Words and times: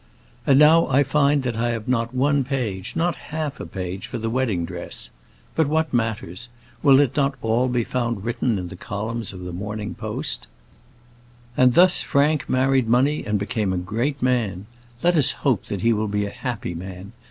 And 0.47 0.57
now 0.57 0.87
I 0.87 1.03
find 1.03 1.43
that 1.43 1.55
I 1.57 1.69
have 1.69 1.87
not 1.87 2.11
one 2.11 2.43
page 2.43 2.95
not 2.95 3.15
half 3.29 3.59
a 3.59 3.67
page 3.67 4.07
for 4.07 4.17
the 4.17 4.31
wedding 4.31 4.65
dress. 4.65 5.11
But 5.53 5.67
what 5.67 5.93
matters? 5.93 6.49
Will 6.81 6.99
it 6.99 7.15
not 7.15 7.33
be 7.33 7.47
all 7.47 7.71
found 7.83 8.23
written 8.25 8.57
in 8.57 8.69
the 8.69 8.75
columns 8.75 9.31
of 9.31 9.41
the 9.41 9.53
Morning 9.53 9.93
Post? 9.93 10.47
And 11.55 11.75
thus 11.75 12.01
Frank 12.01 12.49
married 12.49 12.87
money, 12.89 13.23
and 13.23 13.37
became 13.37 13.71
a 13.71 13.77
great 13.77 14.23
man. 14.23 14.65
Let 15.03 15.15
us 15.15 15.33
hope 15.45 15.65
that 15.65 15.81
he 15.81 15.93
will 15.93 16.07
be 16.07 16.25
a 16.25 16.31
happy 16.31 16.73
man. 16.73 17.11